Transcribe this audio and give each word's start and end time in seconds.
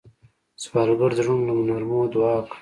سوالګر 0.61 1.11
د 1.13 1.17
زړونو 1.25 1.43
له 1.47 1.53
نرمو 1.67 2.01
دعا 2.13 2.35
کوي 2.45 2.55